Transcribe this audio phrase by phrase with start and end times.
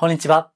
[0.00, 0.52] こんにちは。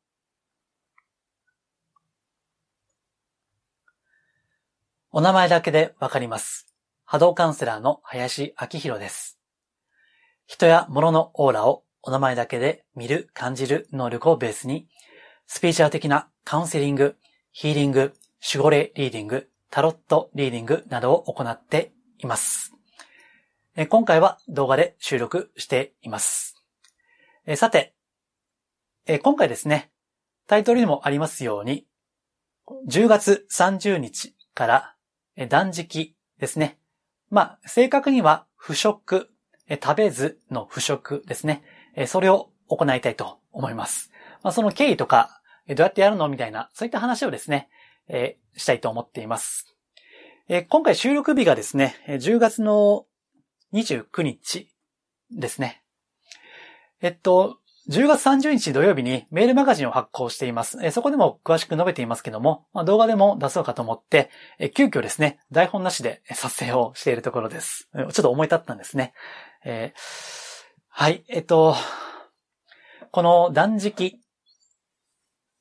[5.11, 6.73] お名前だけでわかります。
[7.05, 9.41] 波動カウンセラーの林明宏です。
[10.47, 14.87] 人や物のオーラをお名前だけで見る、感じる能力をベースに、
[15.49, 17.17] スピーチャー的なカウンセリング、
[17.51, 18.15] ヒーリング、
[18.49, 22.73] 守護霊リーディング、タロットリーディングなどを行っています。
[23.89, 26.63] 今回は動画で収録しています。
[27.57, 27.97] さて、
[29.07, 29.91] え今回ですね、
[30.47, 31.87] タイトルにもありますように、
[32.89, 34.95] 10月30日から
[35.37, 36.79] え断食ですね。
[37.31, 39.31] まあ、正確には不食、
[39.69, 41.63] え食べずの不食ですね。
[41.97, 44.11] えそれを行いたいと思います。
[44.43, 47.71] まあ、その経緯とか、えどうやってやるのみたいな、そういった話をですね、
[48.09, 49.75] えしたいと思っています。
[50.49, 53.07] え今回収録日がですね、え10月の
[53.73, 54.69] 29日
[55.31, 55.83] ですね。
[57.01, 57.59] えっと、
[57.89, 60.79] 10月30日土曜日にメールマガジンを発行しています。
[60.93, 64.31] そこでも詳しく述べていますけども、動画でも出そうかと思って、
[64.75, 67.89] 急遽ですね、台本なしで撮影をしているところです。
[67.95, 69.15] ちょっと思い立ったんですね。
[69.65, 70.63] えー
[70.95, 71.75] はい、えっと、
[73.13, 74.21] この断食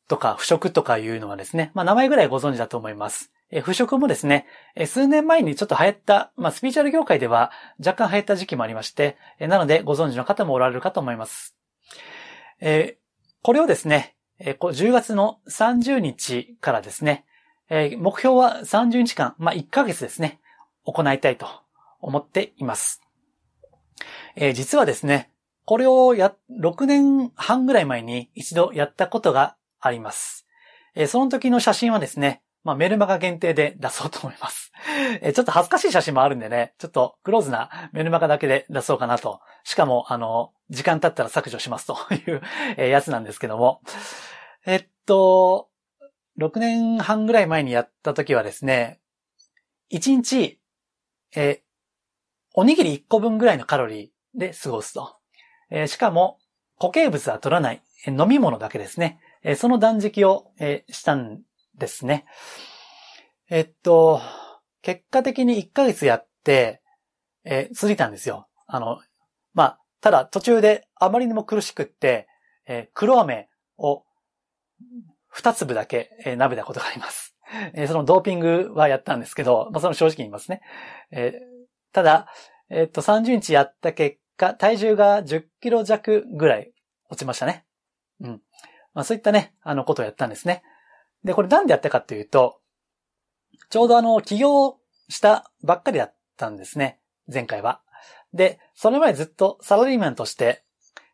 [0.09, 3.31] とか不食とかいうのはですね、まあ名前ぐらいご存知だと思います。
[3.49, 4.45] え不食もですね、
[4.85, 11.55] 数年前にちょっと流行った、まあスピーチャル業界では若干流行った時期もありまして、なのでご存知の方もおられるかと思います。
[12.61, 12.97] え
[13.41, 17.25] これをですね、え10月の30日からですね、
[17.69, 20.39] え目標は30日間、まあ1ヶ月ですね、
[20.85, 21.47] 行いたいと
[21.99, 23.01] 思っています。
[24.35, 25.31] え実はですね、
[25.65, 30.45] これをや、6年半ぐらい前に一度やったことがあります。
[30.93, 34.71] えその時の写真はですね、まあメルマガ限定で出そうと思います。
[35.21, 39.39] えちょっと恥ずかしい写真もあるんでね、ちょっとクローズなメルマガだけで出そうかなと。
[39.63, 42.41] しかも、あの、時間経ったら削除しますという、
[42.81, 43.81] やつなんですけども。
[44.65, 45.69] えっと、
[46.39, 49.01] 6年半ぐらい前にやった時はですね、
[49.91, 50.59] 1日、
[51.35, 51.61] え
[52.53, 55.17] おにぎり1個分ぐらいのカロリーで過ごすと。
[55.69, 56.39] えしかも、
[56.79, 59.19] 固形物は取らない、飲み物だけですね。
[59.43, 61.41] えその断食を、えしたん
[61.75, 62.25] ですね。
[63.49, 64.21] えっと、
[64.81, 66.81] 結果的に1ヶ月やって、
[67.43, 68.47] えー続いたんですよ。
[68.67, 69.01] あの、
[70.01, 72.27] ただ途中であまりにも苦しくって、
[72.67, 74.03] えー黒飴を
[75.33, 77.35] 2粒だけ、えー舐めたことがあります。
[77.73, 80.61] えーそのドーピングはやったんですけど、まあ、その正直に言いますね。
[81.11, 81.51] えー
[81.93, 82.27] ただ、
[82.69, 86.73] えっと、30日やった結果、体重が10キロ弱ぐらい
[87.09, 87.65] 落ちましたね。
[88.21, 88.41] うん。
[88.93, 90.63] まあ、そういったね、あのことをやったんですね。
[91.25, 92.61] で、これなんでやったかっていうと、
[93.69, 94.77] ちょうどあの、起業
[95.09, 96.99] したばっかりだったんですね。
[97.31, 97.81] 前回は。
[98.33, 100.63] で、それ前ずっとサラリーマンとして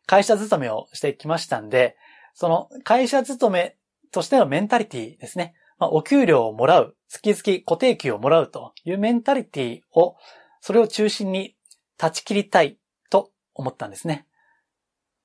[0.06, 1.96] 会社勤めをしてきましたんで、
[2.34, 3.76] その会社勤め
[4.10, 5.54] としてのメンタリティですね。
[5.78, 10.16] まあ、お給料をもらう、月々固定給をもらうというメンタリティを、
[10.60, 11.56] それを中心に
[11.96, 12.78] 断ち切りたい
[13.10, 14.26] と思ったんですね。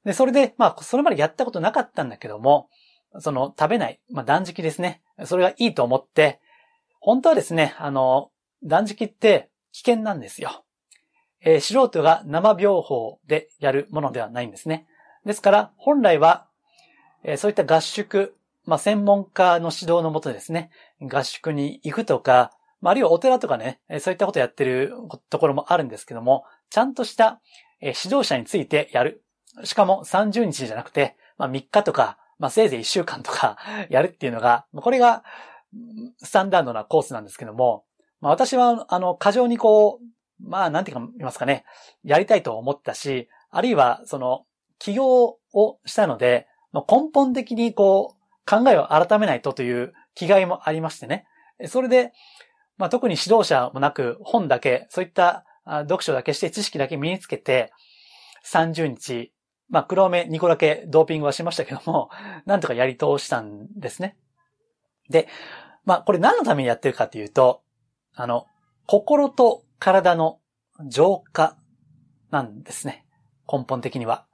[0.06, 2.70] で、それで、まあ、それまでやったことなかったんだけども、
[3.20, 5.02] その食べない、まあ、断食ですね。
[5.26, 6.42] それがいいと思って、
[7.00, 8.32] 本当はですね、あの、
[8.64, 10.63] 断食って危険なんですよ。
[11.44, 14.88] えー素人が生病法でやるものではないんですね。
[15.26, 16.48] ですから、本来は、
[17.24, 20.72] えーそういった合宿、まあ、専門家の指導のもとですね、
[21.02, 24.94] 合宿に行くとか、まあ、あるいはお寺とかね、そういったことやってる
[25.30, 27.42] ところもあるんですけども、ちゃんとした、
[27.82, 29.24] え指導者についてやる。
[29.64, 33.58] しかも30日じゃなくて、まあ、3日とか、まあ、せいぜい1週間とか
[33.90, 35.24] やるっていうのが、これが
[36.22, 37.86] スタンダードなコースなんですけども、
[38.22, 40.06] まあ、私は、あの、過剰にこう、
[40.40, 41.66] まあ、なんて、言いますかね、
[42.04, 44.46] やりたいと思ったし、あるいは、その、
[44.80, 51.26] 起業をしたので、根本的にこう、考えを改めないとという気概もありましてね。
[51.68, 52.12] それで、
[52.78, 57.72] まあ、特に指導者もなく、本だけ、そういった読書だけして知識だけ身につけて、
[58.46, 59.32] 30日、
[59.70, 62.10] まあ、黒目2個だけドーピングはしましたけども、
[62.46, 64.18] なんとかやり通したんですね。
[65.10, 65.28] で、
[65.86, 67.64] まあ、これ何のためにやってるかというと、
[68.16, 68.48] あの、
[68.86, 70.40] 心と体の
[70.88, 71.58] 浄化
[72.32, 73.06] なんですね。
[73.52, 74.26] 根本的には。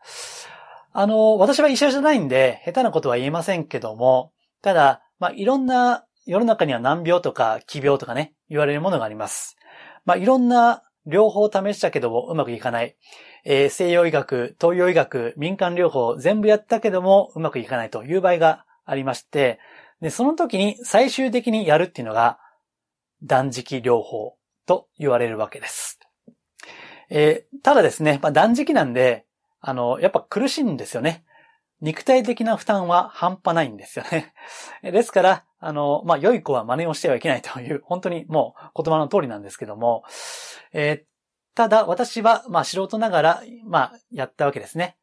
[0.91, 4.31] あの、私は医者じゃないんで、下手なことは言えませんけども、
[4.61, 9.57] ただ、まあ、いろんな、世の中には難病とか奇病とかね、言われるものがあります。
[10.05, 12.95] まあ、いろんな療法を試したけどもうまくいかない。
[13.45, 19.59] えー西洋医学、東洋医学、民間療法全部やったけどもうまくいかないという場合がありまして、
[20.01, 22.39] で、その時に最終的にやるっていうのが
[23.23, 24.35] 断食療法
[24.69, 25.99] と言われるわけです。
[27.09, 29.25] えーただですね、まあ、断食なんで、
[29.59, 31.25] あの、やっぱ苦しいんですよね。
[31.81, 34.33] 肉体的な負担は半端ないんですよね。
[34.83, 40.03] ですから、あの、まあ、良い子は真似をしてはいけないという、本当にもう言葉の通りなんですけども、
[40.71, 44.97] えー、ただ私は、まあ、素人ながら、まあ、やったわけですね。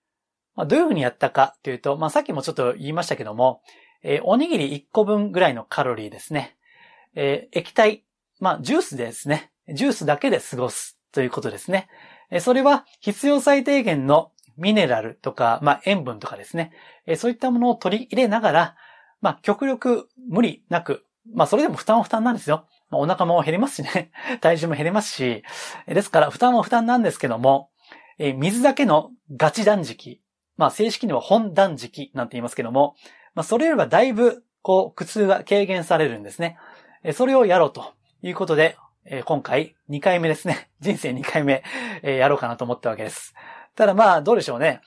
[0.55, 3.63] まあ、どういうふうにやったかというと、まあ、さっきもちょっと言いましたけども、
[4.03, 6.57] えー、おにぎり1個分ぐらいのカロリーですね。
[7.15, 8.05] えー、液体、
[8.39, 9.51] まあ、ジュースですね。
[9.73, 11.89] ジュースだけで過ごすということですね。
[12.31, 16.73] え、それは必要最低限のミネラルとか、まあ、塩分とかですね。
[17.07, 18.77] え、そういったものを取り入れながら、
[19.21, 21.05] まあ、極力無理なく、
[21.35, 22.67] まあ、それでも負担は負担なんですよ。
[22.91, 24.11] まあ、お腹も減りますしね。
[24.41, 25.43] 体重も減りますし。
[25.87, 27.71] ですから、負担は負担なんですけども、
[28.19, 30.21] え、水だけのガチ断食。
[30.57, 32.95] まあ、正式には本断食なんて言いますけども、
[33.35, 36.57] まあ、それよりはだいぶ、こう、苦痛が軽減されるんですね。
[37.03, 37.93] えそれをやろうと
[38.23, 38.77] いうことで、
[39.09, 40.69] え今回2回目ですね。
[40.81, 41.63] 人生2回目
[42.03, 43.35] え、やろうかなと思ったわけです。
[43.77, 44.81] ただまあ、どうでしょうね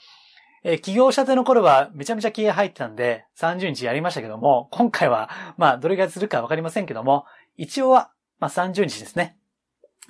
[0.63, 0.77] え。
[0.79, 7.25] 起業したての頃はめちゃめちゃ気が入ってたんで、30日やりましたけども、今回は、まあ、どれぐらいするかわかりませんけども、
[7.55, 9.37] 一応は、まあ、30日ですね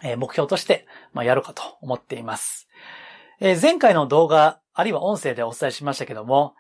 [0.04, 0.16] え。
[0.16, 2.68] 目標として、まあ、やろうかと思っています。
[3.40, 6.56] え前回の動画、あるいは音声でお伝えしましたけども、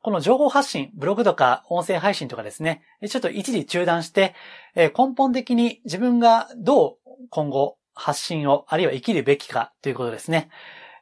[0.00, 4.34] この情報発信、ブログとか音声配信とかですね、ちょっと一時中断して、
[4.74, 10.50] 根本的に自分がどう今後発信を、あるいは生きるべきかということですね。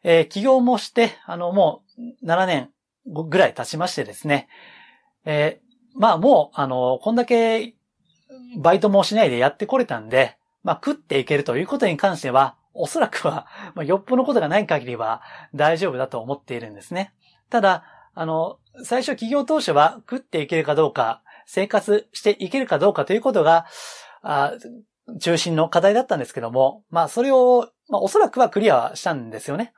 [0.02, 2.70] えー、起業もして、あの、もう7年
[3.06, 4.48] ぐらい経ちましてですね、
[5.24, 7.74] えー、まあもう、あの、こんだけ
[8.58, 15.22] バイトもしないでやってこれたんで、まあ食っていけるということに関しては、おそらくは、まあ、よっぽどのことがない限りは
[15.54, 17.14] 大丈夫だと思っているんですね。
[17.48, 17.84] ただ、
[18.16, 23.66] あの、最初企業当初は食っていけるかどうか、生活していけるかどうかということが、
[24.22, 24.54] あ
[25.20, 29.74] 中心の課題だったんですけども、まあそれを、まあおそらくはクリアしたんですよね。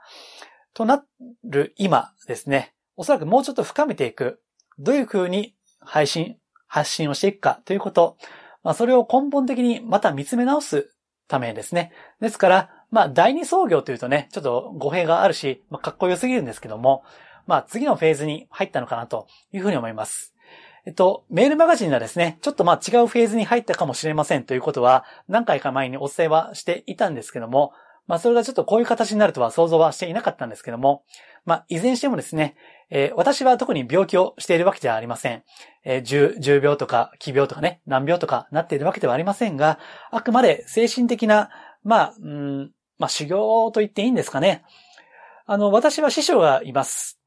[0.73, 1.05] とな
[1.43, 4.41] る今ですね、おそらくもうちょっと深めていく、
[4.79, 6.37] どういう風に配信、
[6.69, 8.19] 発信をしていくかということ、
[8.63, 10.95] まあそれを根本的にまた見つめ直す
[11.27, 11.91] ためですね。
[12.21, 17.03] ですから、まあ第二創業というとね、ちょっと語弊があるし、まあかっこよすぎるんですけども、
[17.49, 20.35] まあ次のフェーズに入ったのかなというふうに思います。
[20.85, 27.73] えっと、メールマガジンではですね、ちょっとまあ違うフェーズに入ったかもしれませんということは何回か前にお伝えはしていたんですけども、
[28.07, 31.05] まあそれがちょっとこういう形になるとは想像はしていなかったんですけども、
[31.47, 32.55] まあいずれにしてもですね、
[32.91, 35.43] えー、私は特に病気をしているわけではありません。
[35.85, 39.79] えー、重、重病とか、奇病とかね、難病とかなっているわけではありませんが、
[40.11, 41.51] あくまで精神的な、
[41.83, 44.65] まあ、うん、まあ修行と言っていいんですかね。
[45.47, 47.18] あの、私は師匠がいます。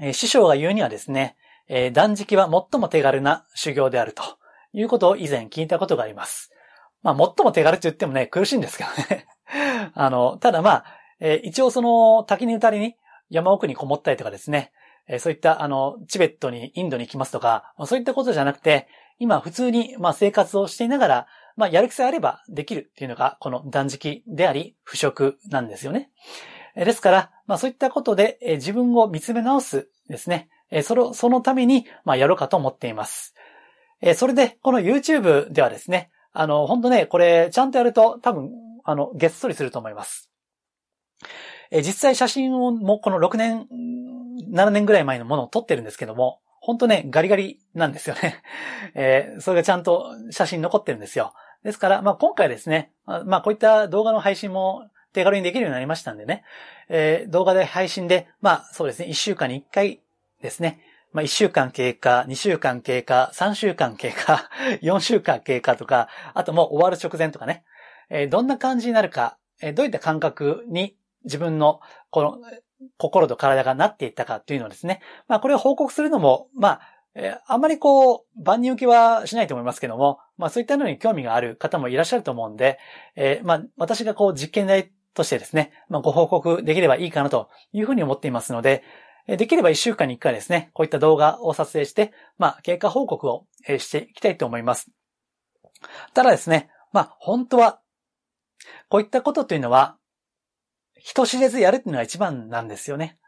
[0.00, 1.36] え師匠が言うにはですね、
[1.68, 4.22] え断食は最も手軽な修行であると
[4.72, 6.50] いうことを以前聞いたことがあります。
[7.02, 9.26] まあ、最も手軽って言ってもね、苦しいんですけどね。
[9.94, 10.84] あの、ただまあ、
[11.20, 12.96] え一応その滝に打たれに
[13.30, 14.72] 山奥にこもったりとかですね、
[15.08, 18.88] えそういったあの、チベットに、インドに行きますとか、そういったことじゃなくて、
[19.18, 26.10] 今普通にまあ生活をしていながら、まあやる気さえあればできるっていうのがこの断食であり、不食なんですよね。
[26.74, 30.48] ですから、まあそういったことで自分を見つめ直すですね。
[30.82, 33.34] その、そのために、まあやろうかと思っています。
[34.14, 38.50] それで、この YouTube ではですね、あの、本当ね、これ、ちゃんとやると多分、
[38.84, 40.30] あの、げっそりすると思います。
[41.70, 43.66] 実際写真をもうこの6年、
[44.52, 48.42] 7年ぐらい前のものを撮ってるんですけども、本当ね、ガリガリなんですよね。
[48.94, 51.32] えー、それがちゃんと写真残ってるんですよ。
[51.64, 56.44] ですから、まあ今回ですね、まあこういった動画の配信も手軽にできるようになりましたんでね、
[56.88, 60.00] えー、動画で配信で、まあそうですね、1週間に1回
[60.40, 60.80] ですね、
[61.12, 64.50] まあ1週間経過、2週間経過、3週間経過、
[64.82, 67.64] 4週間経過とか、あともう終わる直前とかね、
[68.08, 72.38] えー、どんな感じになるか、えー、どういった感覚に自分のこの
[72.96, 76.80] 心と体がなっていったかっていうのをですね、まあこれを報告するのも、まあ
[77.14, 82.78] えー、あんまりこう、万人受けはしないと思いますけども、まあそういったのに興味がある方もいらっしゃると思うんで、
[83.16, 88.82] えー、まあ私がこう実験台としてですね、まあ、ご報告できればいいかなというふうに思っていますので、
[89.26, 93.46] できれば1週間に1回ですね、こういった動画を撮影して、まあ、経過報告を
[93.78, 94.90] していきたいと思います。
[96.14, 97.80] ただですね、まあ、本当は、
[98.88, 99.96] こういったことというのは、
[100.96, 103.18] 人知れずやるっていうのが一番なんですよね。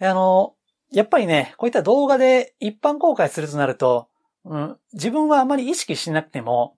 [0.00, 0.54] あの、
[0.90, 4.08] やっぱりね、こういった動画で一般公開するとなると、
[4.44, 6.76] うん、自分はあまり意識しなくても、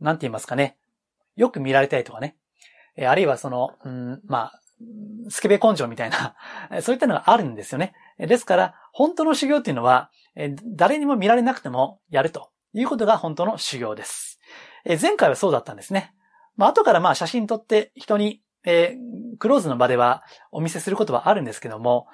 [0.00, 0.76] なんて言いますかね、
[1.36, 2.36] よく見られたいとかね、
[2.96, 4.60] えあるいはその、うん、まあ、
[5.28, 6.34] スケベ根性みたいな、
[6.82, 7.94] そういったのがあるんですよね。
[8.18, 10.10] ですから、本当の修行っていうのは、
[10.64, 14.40] 誰にも見られなくてもやるということが本当の修行です。
[15.00, 16.12] 前回はそうだったんですね。
[16.56, 22.06] まあ、後からまあ写真撮って人に、えー、クローズの場ではお見せすることはあるんですけども、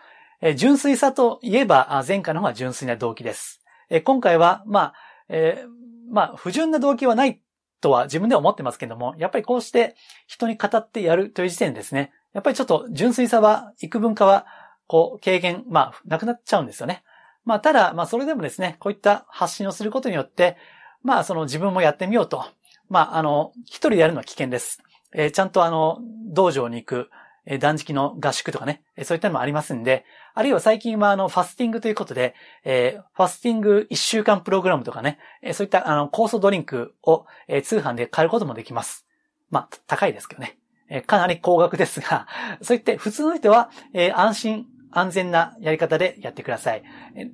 [0.43, 3.63] え純粋さといえば、前回の方が純粋な動機です。
[3.91, 4.95] え今回は、まあ、
[5.29, 5.69] えー、
[6.11, 7.43] まあ、不純な動機はない
[7.81, 9.97] とは自分では思ってますけども、やっぱりこうして
[10.27, 14.47] 人に語ってやるという時点ですね、やっぱりちょっと純粋さは、幾分かは、
[14.87, 17.03] こう、軽減、まあ、なくなっちゃうんですよね。
[17.45, 20.57] まあ、ただ、まあ、それでもですね、こういった発信をすることによって、
[21.03, 22.45] まあ、その自分もやってみようと。
[22.89, 24.83] まあ、あの、一人でやるのは危険です。
[25.13, 27.11] えー、ちゃんとあの、道場に行く、
[27.47, 30.05] え、断食の合宿とかね、そういったのもありますんで、
[30.35, 35.19] あるいは最近はあの、ファスティングということで、えー、ファスティング一週間プログラムとかね、
[35.53, 37.27] そういったあの、酵素ドリンクを、
[37.63, 39.07] 通販で買えることもできます。
[39.51, 40.59] まあ、高いですけどね。
[41.07, 42.27] かなり高額ですが、
[42.63, 46.83] そういって普通の人は、え、安心、安全なやり方でやってください。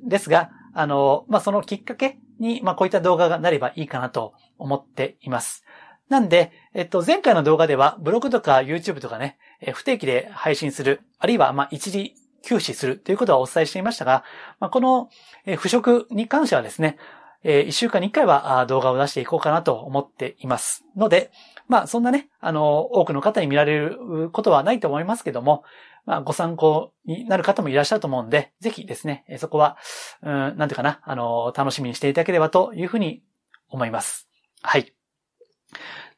[0.05, 5.65] ですが、あの、まあ、そのきっかけに、まあ、こういった動画がなればいいかなと思っています。
[6.09, 14.25] なんで、えっと、前回の動画では、ブログとか YouTube とかね、え不定期で配信する、あるいは、ま、一時休止するということはお伝えしていましたが、
[14.61, 15.09] ま、この、
[15.45, 16.99] え腐食に関してはですね、
[17.43, 20.85] え一週間に一回は動画を出していこうかなと思っています。
[20.97, 21.31] ので、
[21.69, 25.65] まあ、そんなね、あの、多くの方に見られることはないと思いますけども、
[26.07, 29.77] まあ、ご参考になる方もいらっしゃると思うんで、ぜひですね、そこは、
[30.23, 33.23] うん、なんていうかな、あの、楽しみにしていただければというふうに
[33.69, 34.29] 思います。
[34.63, 34.93] はい。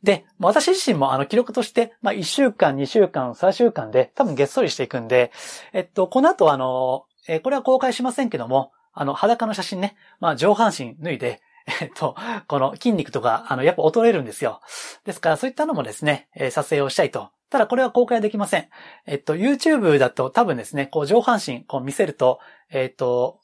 [0.03, 5.33] で、私自身もあの記録として、まあ1週間、2週間、3週間で多分げっそりしていくんで、
[5.73, 11.41] えっと、この後あの、えこれは公開しませんけども、あの、裸の写真ね、まあ上半身脱いで、
[11.83, 14.61] えっと、この筋肉とか、あの、やっぱ衰えるんですよ。
[15.05, 17.31] ですから、そういったのもですね、え撮影をしたいと。
[17.51, 18.69] ただ、これは公開できません。
[19.07, 22.41] えっと、YouTube だと多分ですね、こう上半身、こう見せると、
[22.71, 23.41] えっと、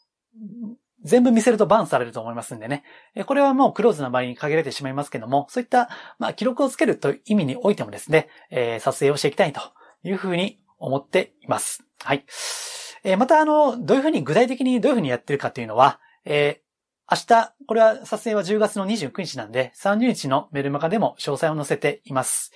[1.04, 2.82] 全部見せるとバンされると思いますんでね。
[3.26, 9.61] これはもうクローズな場合に限られてしまいますけども、そういった、まあ、記録をつけるという意味においてもですね、えー、撮影をしていきたいと
[10.02, 11.84] いうふうに思っています。
[12.02, 12.25] はい。
[13.04, 16.64] えー、また、あの、どういうふうに具体的にどういうふうにやってるかというのは、えー、
[17.11, 22.50] 明日、これは撮影は10月の29日なんで、30日のメルマガでも詳細を載せています。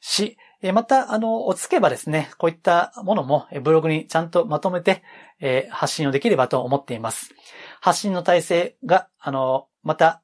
[0.00, 0.36] し、
[0.72, 5.02] また、あの、落ち着けばですね、こういったものもブログにちゃんとまとめて、
[5.40, 7.32] え発信をできればと思っています。
[7.80, 10.22] 発信の体制が、あの、また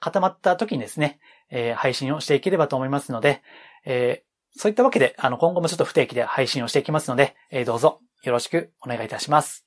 [0.00, 3.42] 固まった時にですね、え、配信をしていければと思いますので、
[3.84, 4.24] え、
[4.56, 9.64] そういったわけで、あの、今後もちょっと不定期で配信をしていきますので、え、どうぞよろしくお願いいたします。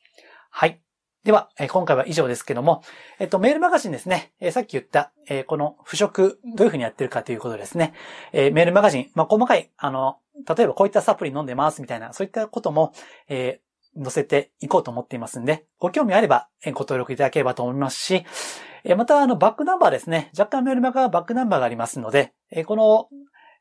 [0.50, 0.85] はい。
[1.25, 2.84] では、今回は以上ですけども、
[3.17, 4.32] えっと、メールマガジンですね。
[4.51, 5.12] さっき言った、
[5.48, 7.94] この腐食、どういうふうにやってるかということですね。
[8.32, 10.17] メールマガジン、まあ、細かい、あの、
[10.48, 12.94] 例えばこういったサプリ飲んでますみたいな、そういったことも、
[13.27, 13.60] え
[14.00, 18.24] 載せていこうと思っていますんで、ご興味あればご登録いただければと思いますし、
[18.96, 20.29] またあのバックナンバーですね。
[20.38, 22.34] 若干メールマガはバックナンバーがありますので、
[22.65, 23.10] この、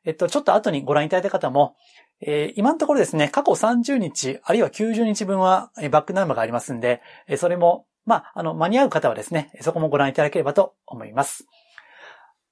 [0.05, 1.75] えっと、ちょっと後にご覧いただいた方も、
[2.21, 11.45] え今のところですね、過去30日、あるいは90日分はバックナンバーがありますんで、えそれも、まあ、あの、間に合う方はですね、そこもご覧いただければと思います。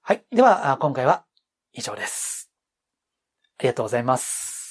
[0.02, 0.24] はい。
[0.32, 1.24] では、今回は
[1.72, 2.52] 以上です。
[3.60, 4.63] ありがとうございます。